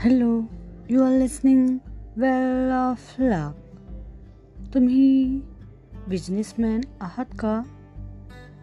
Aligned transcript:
Hello 0.00 0.42
you 0.90 1.02
are 1.02 1.18
listening 1.18 1.78
well 2.16 2.72
of 2.72 3.14
luck 3.18 3.54
तुम्ही 4.74 5.40
businessman 6.08 6.80
आहात 7.00 7.24
का? 7.38 7.62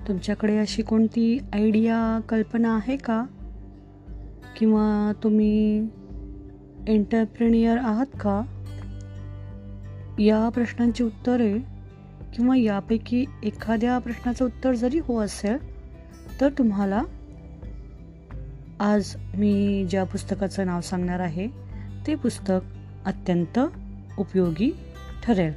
तुमच्याकडे 0.08 0.58
अशी 0.58 0.82
कोणती 0.82 1.40
आयडिया 1.54 2.20
कल्पना 2.30 2.76
आहे 2.76 2.98
का? 2.98 3.26
किंवा 4.58 5.12
तुम्ही 5.24 5.88
एंटरप्रेनियर 6.88 7.78
आहात 7.78 8.06
का? 8.06 8.42
या 10.20 10.50
प्रश्नांची 10.50 11.04
उत्तरे 11.04 11.58
किंवा 12.36 12.58
यापैकी 12.58 13.26
एखाद्या 13.44 14.00
प्रश्नाचं 14.00 14.46
उत्तर 14.46 14.74
जरी 14.74 15.00
हो 15.00 15.20
असेल 15.20 15.58
तर 16.42 16.50
तुम्हाला 16.58 17.04
आज 18.80 19.16
मी 19.36 19.86
ज्या 19.90 20.04
पुस्तकाचं 20.04 20.66
नाव 20.66 20.82
सांगणार 20.82 21.20
आहे 21.20 21.48
ते 22.08 22.16
पुस्तक 22.16 22.52
अत्यंत 23.06 23.60
उपयोगी 24.18 24.72
ठरेल. 25.24 25.54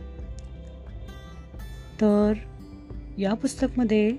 तर 2.00 2.32
या 3.18 3.34
पुस्तकमध्ये 3.34 4.12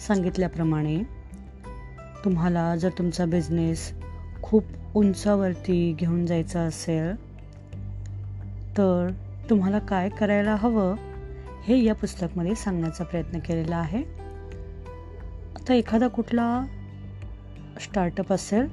सांगितल्याप्रमाणे 0.00 1.02
तुम्हाला 2.24 2.76
जर 2.76 2.88
तुमचा 2.98 3.24
बिझनेस 3.24 3.92
खूप 4.42 4.64
उंचावरती 4.94 5.92
घेऊन 5.92 6.26
जायचा 6.26 6.60
असेल 6.60 7.14
तर 8.78 9.10
तुम्हाला 9.50 9.78
काय 9.78 10.08
करायला 10.08 10.54
हवं 10.54 10.94
हे 11.64 11.84
या 11.84 11.94
पुस्तकमध्ये 11.94 12.54
सांगण्याचा 12.54 13.04
प्रयत्न 13.04 13.38
केलेला 13.38 13.76
आहे. 13.76 14.02
आता 15.56 15.74
एखादा 15.74 16.08
कुठला 16.08 16.64
स्टार्टअप 17.80 18.32
असेल? 18.32 18.68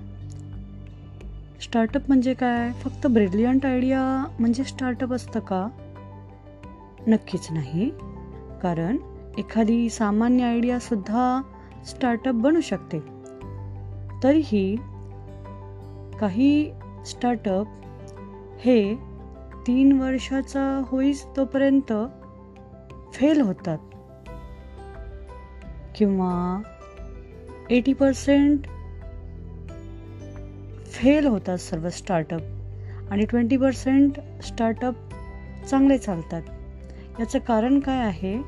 स्टार्टअप 1.62 2.02
म्हणजे 2.08 2.34
काय? 2.34 2.72
फक्त 2.72 3.08
ब्रिलियंट 3.08 3.66
आयडिया 3.66 4.26
म्हणजे 4.40 4.64
स्टार्टअप 4.64 5.14
असतं 5.14 5.40
का? 5.40 5.68
नक्कीच 7.08 7.48
नाही. 7.52 7.90
कारण 8.62 8.98
एखादी 9.38 9.90
सामान्य 9.90 10.44
आयडियासुद्धा 10.44 11.42
स्टार्टअप 11.88 12.34
बनू 12.34 12.62
शकते. 12.62 13.00
तरीही 14.24 14.76
काही 16.20 16.72
स्टार्टअप 17.06 17.68
हे 18.60 18.96
तीन 19.68 20.02
वर्षाचा 20.02 20.84
होईस 20.88 21.26
तोपर्यंत 21.38 21.94
फेल 23.14 23.42
होतात. 23.42 23.78
किंवा 25.96 26.62
एटी 27.70 27.94
पर्सेंट 27.94 28.60
फेल 31.00 31.26
होतात 31.26 31.58
सर्व 31.58 31.90
स्टार्टअप 31.90 32.42
आणि 33.12 33.26
ट्वेंटी 33.26 33.58
पर्सेंट 33.58 34.20
स्टार्टअप 34.44 34.96
चांगले 35.70 35.98
चालतात. 35.98 36.42
याचं 37.20 37.40
कारण 37.40 37.80
काय 37.80 37.98
आहे? 37.98 38.42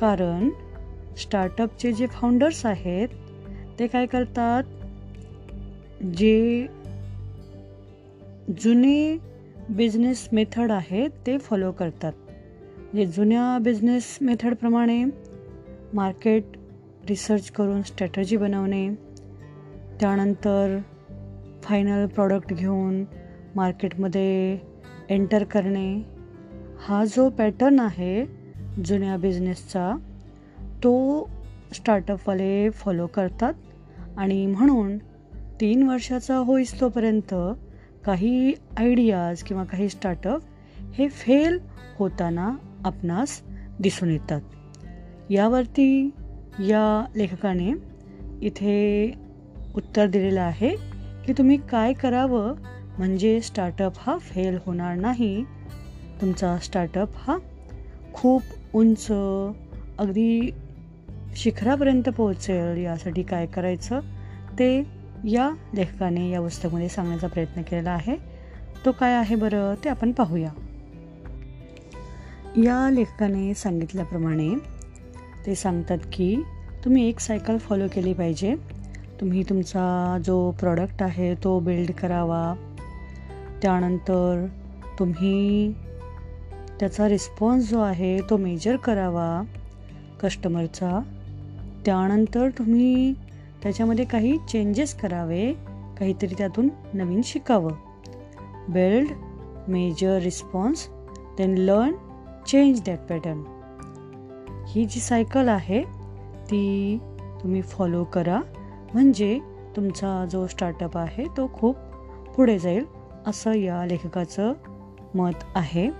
कारण 0.00 0.50
स्टार्टअपचे 1.16 1.92
जे 1.92 2.06
फाउंडर्स 2.06 2.66
आहेत 2.66 3.08
ते 3.78 3.86
काय 3.86 4.06
करतात? 4.06 4.62
जे 6.04 6.66
जुने 8.64 9.18
बिझनेस 9.70 10.28
मेथड 10.32 10.72
आहेत 10.72 11.10
ते 11.26 11.38
फॉलो 11.38 11.72
करतात. 11.72 12.12
म्हणजे 12.76 13.06
जुन्या 13.06 13.58
बिझनेस 13.58 14.18
मेथडप्रमाणे 14.20 15.04
मार्केट 15.92 16.44
रिसर्च 17.08 17.50
करून 17.50 17.82
स्ट्रॅटजी 17.82 18.36
बनवणे 18.36 18.88
त्यानंतर 20.00 20.78
फायनल 21.62 22.06
प्रॉडक्ट 22.06 22.52
घेऊन 22.52 23.04
मार्केटमध्ये 23.54 24.58
एंटर 25.08 25.44
करणे 25.44 26.02
हा 26.80 27.04
जो 27.04 27.28
पॅटर्न 27.28 27.80
आहे 27.80 28.26
जुन्या 28.84 29.16
बिझनेसचा 29.16 29.96
तो 30.58 31.24
स्टार्टअपवाले 31.72 32.70
फॉलो 32.70 33.06
करतात 33.06 33.52
आणि 34.16 34.46
म्हणून 34.46 34.98
तीन 35.60 35.82
वर्षाचा 35.82 36.36
होईस 36.36 36.80
तोपर्यंत 36.80 37.34
काही 38.04 38.52
आयडियाज 38.76 39.42
किंवा 39.42 39.64
काही 39.64 39.88
स्टार्टअप 39.88 40.40
हे 40.94 41.08
फेल 41.08 41.58
होताना 41.98 42.56
आपणास 42.84 43.42
दिसून 43.80 44.10
येतात. 44.10 44.40
यावरती 45.30 46.10
या 46.60 47.04
लेखकाने 47.16 47.72
इथे 48.42 49.12
उत्तर 49.76 50.06
दिलेलं 50.06 50.40
आहे. 50.40 50.87
की 51.28 51.34
तुम्ही 51.38 51.56
काय 51.56 51.92
करावं? 51.92 52.54
म्हणजे 52.98 53.40
स्टार्टअप 53.40 53.92
हा 53.98 54.18
फेल 54.18 54.58
होणार 54.66 54.96
नाही. 54.96 55.44
तुमचा 56.20 56.58
स्टार्टअप 56.58 57.08
हा 57.16 57.38
खूप 58.12 58.42
उंच 58.74 59.06
अगदी 59.98 60.50
शिखरापर्यंत 61.36 62.08
पोहोचेल. 62.08 62.78
यासाठी 62.78 63.22
काय 63.22 63.46
करायचं? 63.46 64.00
ते 64.58 64.86
या 65.24 65.50
लेखकाने 65.74 66.30
या 66.30 66.40
पुस्तकामध्ये 66.40 66.88
सांगण्याचा 66.88 67.26
प्रयत्न 67.26 67.62
केलेला 67.62 67.90
आहे. 67.90 68.16
तो 68.84 68.92
काय 68.92 69.14
आहे 69.14 69.36
बरं? 69.36 69.74
ते 69.84 69.88
आपण 69.88 70.12
पाहूया. 70.12 70.50
या 72.56 72.90
लेखकाने 72.90 73.54
सांगितल्याप्रमाणे 73.54 74.54
ते 75.46 75.54
सांगतात 75.54 75.98
की 76.12 76.42
तुम्ही 76.84 77.08
एक 77.08 77.20
सायकल 77.20 77.58
फॉलो 77.58 77.86
केली 77.94 78.12
पाहिजे. 78.12 78.77
तुम्ही 79.20 79.42
तुमचा 79.42 80.18
जो 80.24 80.50
प्रॉडक्ट 80.50 81.02
आहे 81.02 81.34
तो 81.34 81.58
बिल्ड 81.58 81.90
करावा. 81.90 82.54
त्यानंतर 83.62 84.46
तुम्ही 84.98 85.72
त्याचा 86.80 87.08
रिस्पॉन्स 87.08 87.70
जो 87.70 87.80
आहे 87.80 88.18
तो 88.30 88.36
मेजर 88.36 88.76
करावा 88.76 89.42
कस्टमरचा 90.22 90.98
त्यानंतर 91.86 92.48
तुम्ही 92.48 93.12
त्याच्यामध्ये 93.62 94.04
काही 94.04 94.36
चेंजेस 94.48 94.94
करावे 94.94 95.52
काहीतरी 95.98 96.34
त्यातून 96.38 96.68
नवीन 96.94 97.20
शिकावं. 97.24 97.72
Build 98.68 99.08
measure 99.68 100.18
response 100.18 100.88
then 101.38 101.54
learn 101.58 101.94
change 102.46 102.80
that 102.86 102.98
pattern 103.08 103.42
ही 104.68 104.84
जी 104.84 105.00
सायकल 105.00 105.48
आहे 105.48 105.82
ती 106.44 106.98
तुम्ही 107.42 107.62
फॉलो 107.62 108.04
करा. 108.04 108.40
म्हणजे 108.94 109.38
तुमचा 109.76 110.24
जो 110.30 110.46
स्टार्टअप 110.46 110.98
आहे 110.98 111.24
तो 111.36 111.50
खूप 111.52 111.76
पुढे 112.36 112.58
जाईल 112.58 112.84
असं 113.26 113.52
या 113.52 113.86
लेखकाचं 113.86 114.52
मत 115.14 115.44
आहे. 115.54 115.90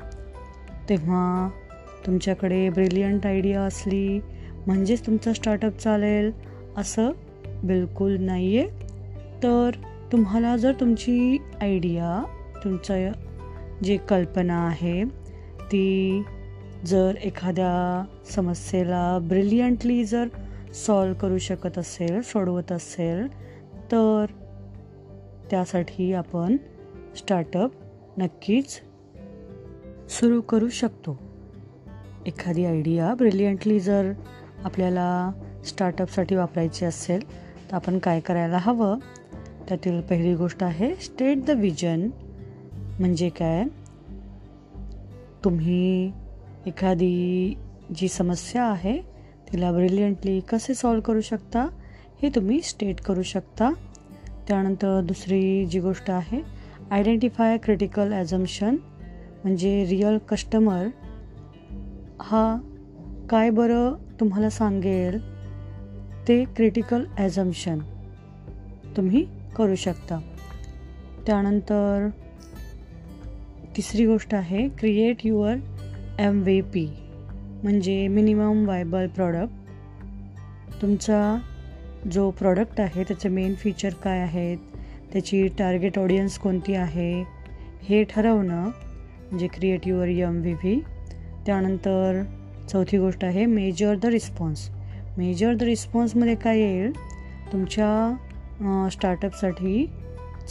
तेव्हा 0.88 1.48
तुमच्याकडे 2.06 2.68
ब्रिलियंट 2.70 3.26
आयडिया 3.26 3.62
असली 3.62 4.20
म्हणजेच 4.66 5.06
तुमचा 5.06 5.32
स्टार्टअप 5.32 5.78
चालेल 5.78 6.30
असं 6.76 7.10
बिलकुल 7.64 8.16
नाही 8.20 8.58
आहे 8.58 8.68
तर 9.42 9.70
तुम्हाला 10.12 10.56
जर 10.56 10.72
तुमची 10.72 11.38
आयडिया 11.60 12.22
तुमचं 12.64 13.10
जी 13.84 13.96
कल्पना 13.96 14.66
आहे 14.66 15.04
ती 15.60 16.22
जर 16.84 17.14
एखाद्या 17.22 18.04
समस्येला 18.34 19.18
ब्रिलियंटली 19.22 20.04
जर 20.04 20.28
सॉल्व 20.74 21.14
करू 21.14 21.38
शकत 21.38 21.78
असेल 21.78 22.22
सोडवत 22.22 22.72
असेल 22.72 23.28
तर 23.92 24.26
त्यासाठी 25.50 26.12
आपण 26.12 26.56
स्टार्टअप 27.16 27.70
नक्कीच 28.18 28.80
सुरू 30.10 30.40
करू 30.40 30.68
शकतो. 30.68 31.18
एखादी 32.26 32.64
आयडिया 32.64 33.14
ब्रिलियंटली 33.14 33.80
जर 33.80 34.12
आपल्याला 34.64 35.32
स्टार्टअपसाठी 35.66 36.34
वापरायची 36.34 36.84
असेल 36.84 37.30
तर 37.70 37.74
आपण 37.74 37.98
काय 37.98 38.20
करायला 38.20 38.58
हवं? 38.58 38.98
त्यातील 39.68 40.00
पहिली 40.00 40.34
गोष्ट 40.34 40.62
आहे 40.62 40.94
स्टेट 40.94 41.44
द 41.44 41.50
विजन 41.50 42.10
म्हणजे 42.72 43.28
काय? 43.28 43.64
तुम्ही 45.44 46.12
एखादी 46.66 47.54
जी 47.96 48.08
समस्या 48.08 48.64
आहे 48.64 49.17
तिला 49.52 49.72
ब्रिलियंटली 49.72 50.40
कसे 50.40 50.74
सॉल्व 50.74 51.00
करू 51.00 51.20
शकता 51.20 51.68
हे 52.22 52.28
तुम्ही 52.28 52.60
स्टेट 52.62 53.00
करू 53.00 53.22
शकता. 53.22 53.70
त्यानंतर 54.48 55.00
दुसरी 55.00 55.66
जी 55.66 55.80
गोष्ट 55.80 56.10
आहे 56.10 56.40
आयडेंटिफाय 56.90 57.58
क्रिटिकल 57.58 58.12
ॲझम्शन 58.12 58.76
म्हणजे 59.44 59.86
रिअल 59.90 60.18
कस्टमर 60.18 60.86
हा 62.22 62.58
काय 63.30 63.50
बरं 63.50 63.94
तुम्हाला 64.20 64.50
सांगेल? 64.50 65.18
ते 66.28 66.44
क्रिटिकल 66.44 67.04
ॲझम्शन 67.18 67.78
तुम्ही 68.96 69.24
करू 69.56 69.74
शकता. 69.74 70.18
त्यानंतर 71.26 72.08
तिसरी 73.76 74.06
गोष्ट 74.06 74.34
आहे 74.34 74.68
create 74.68 75.26
your 75.26 75.56
M 76.18 76.42
V 76.42 76.60
P 76.60 76.86
म्हणजे 77.62 78.06
मिनिमम 78.08 78.66
वायबल 78.68 79.06
प्रॉडक्ट 79.06 80.80
तुमचा 80.82 81.38
जो 82.12 82.30
प्रॉडक्ट 82.30 82.80
आहे 82.80 83.04
त्याचे 83.04 83.28
मेन 83.28 83.54
फीचर 83.54 83.94
काय 84.04 84.18
आहेत? 84.18 84.58
त्याची 85.12 85.46
टार्गेट 85.48 85.98
ऑडियन्स 85.98 86.38
कोणती 86.38 86.74
आहे? 86.74 87.12
हे 87.82 88.02
ठरवणं 88.04 88.64
म्हणजे 88.64 89.46
create 89.46 89.86
your 89.88 90.08
M 90.08 90.40
V 90.40 90.52
V 90.52 90.80
त्यानंतर 91.46 92.22
चौथी 92.68 92.98
गोष्ट 92.98 93.24
आहे 93.24 93.46
measure 93.46 93.94
the 93.94 94.06
response 94.06 94.68
measure 95.18 95.54
the 95.54 95.62
रिस्पॉन्समध्ये 95.62 96.34
काय 96.34 96.58
येईल? 96.58 96.92
तुमच्या 97.52 98.88
स्टार्टअपसाठी 98.92 99.86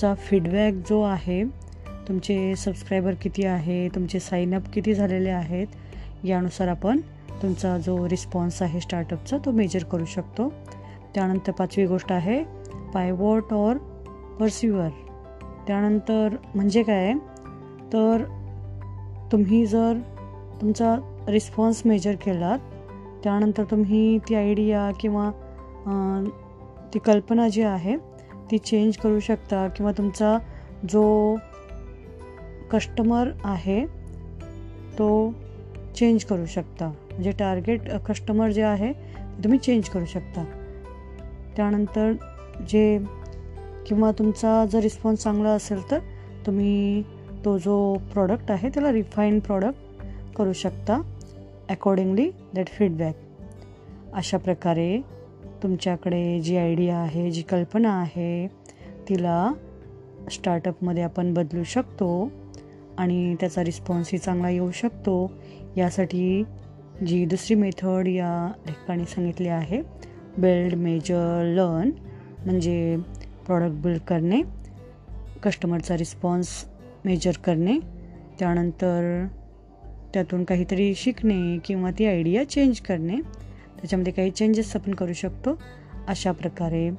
चा 0.01 0.13
फीडबॅक 0.13 0.73
जो 0.89 1.01
आहे 1.01 1.43
तुमचे 2.07 2.55
सबस्क्रायबर 2.55 3.13
किती 3.21 3.45
आहे 3.45 3.87
तुमचे 3.89 4.19
साईनअप 4.19 4.69
किती 4.73 4.93
झालेले 4.93 5.29
आहेत 5.29 5.67
यानुसार 6.27 6.67
आपण 6.67 6.99
तुमचा 7.41 7.77
जो 7.77 8.07
रिस्पॉन्स 8.09 8.61
आहे 8.61 8.79
स्टार्टअपचा 8.79 9.37
तो 9.45 9.51
मेजर 9.51 9.83
करू 9.83 10.05
शकतो. 10.05 10.49
त्यानंतर 11.15 11.51
पाचवी 11.51 11.85
गोष्ट 11.85 12.11
आहे 12.11 12.43
पायवॉट 12.93 13.53
ऑर 13.53 13.77
परसिवर 14.39 14.89
त्यानंतर 15.67 16.35
म्हणजे 16.55 16.83
काय 16.83 17.13
तर 17.93 18.23
तुम्ही 19.31 19.65
जर 19.65 19.97
तुमचा 20.61 20.95
रिस्पॉन्स 21.27 21.81
मेजर 21.85 22.15
केलात 22.15 22.59
त्यानंतर 23.23 23.63
तुम्ही 23.63 24.17
ती 24.29 24.35
आयडिया 24.35 24.89
किंवा 24.99 25.29
ती 26.93 26.99
कल्पना 26.99 27.47
जी 27.47 27.61
आहे 27.61 27.97
ती 28.51 28.57
चेंज 28.57 28.97
करू 28.97 29.19
शकता 29.19 29.67
किंवा 29.67 29.91
तुमचा 29.91 30.37
जो 30.89 31.35
कस्टमर 32.71 33.31
आहे 33.43 33.85
तो 34.99 35.09
चेंज 35.97 36.23
करू 36.23 36.45
शकता. 36.45 36.87
म्हणजे 36.87 37.31
टार्गेट 37.31 37.89
कस्टमर 38.07 38.51
जे 38.51 38.61
आहे 38.61 38.91
ते 38.93 39.43
तुम्ही 39.43 39.59
चेंज 39.59 39.89
करू 39.89 40.05
शकता. 40.05 40.43
त्यानंतर 41.55 42.13
जे 42.69 42.99
किंवा 43.87 44.11
तुमचा 44.11 44.65
जर 44.65 44.79
रिस्पॉन्स 44.79 45.23
चांगला 45.23 45.49
असेल 45.49 45.91
तर 45.91 45.99
तुम्ही 46.45 47.03
तो 47.45 47.57
जो 47.57 47.77
प्रॉडक्ट 48.13 48.51
आहे 48.51 48.69
त्याला 48.69 48.91
रिफाईन 48.91 49.39
प्रॉडक्ट 49.39 50.35
करू 50.35 50.53
शकता. 50.53 51.01
अकॉर्डिंगली 51.69 52.29
दॅट 52.55 52.67
फीडबॅक 52.67 53.15
अशा 54.13 54.37
प्रकारे 54.37 55.01
तुमच्याकडे 55.63 56.39
जी 56.39 56.57
आयडिया 56.57 56.97
आहे 56.97 57.29
जी 57.31 57.41
कल्पना 57.41 57.93
आहे 58.01 58.47
तिला 59.09 59.51
स्टार्टअपमध्ये 60.31 61.03
आपण 61.03 61.33
बदलू 61.33 61.63
शकतो 61.63 62.31
आणि 62.97 63.35
त्याचा 63.39 63.63
रिस्पॉन्सही 63.63 64.17
चांगला 64.17 64.49
येऊ 64.49 64.71
शकतो. 64.71 65.31
यासाठी 65.77 66.43
जी 67.07 67.25
दुसरी 67.25 67.55
मेथड 67.55 68.07
या 68.07 68.51
ठिकाणी 68.67 69.05
सांगितली 69.05 69.47
आहे 69.47 69.81
बिल्ड 70.37 70.75
मेजर 70.75 71.53
लर्न 71.55 71.89
म्हणजे 72.45 72.97
प्रॉडक्ट 73.45 73.75
बिल्ड 73.75 73.99
करणे 73.99 74.41
कस्टमरचा 75.43 75.97
रिस्पॉन्स 75.97 76.65
मेजर 77.05 77.31
करणे 77.43 77.79
त्यानंतर 78.39 79.25
त्यातून 80.13 80.43
काहीतरी 80.43 80.95
शिकणे 80.95 81.57
किंवा 81.65 81.91
ती 81.99 82.05
आयडिया 82.05 82.49
चेंज 82.49 82.79
करणे 82.79 83.15
त्याच्यामध्ये 83.77 84.13
काही 84.13 84.31
चेंजेस 84.31 84.75
आपण 84.75 84.93
करू 84.93 85.13
शकतो. 85.13 85.59
अशा 86.07 86.31
प्रकारे 86.31 86.89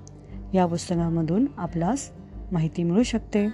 या 0.54 0.66
पुस्तकामधून 0.66 1.46
आपल्यास 1.56 2.10
माहिती 2.52 2.82
मिळू 2.82 3.02
शकते. 3.02 3.46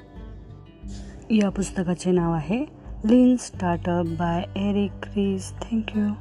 या 1.30 1.48
पुस्तकाचे 1.48 2.10
नाव 2.10 2.32
आहे 2.32 2.83
Lean 3.04 3.36
Startup 3.36 4.06
by 4.16 4.48
Eric 4.56 5.08
Ries. 5.14 5.52
Thank 5.60 5.94
you. 5.94 6.16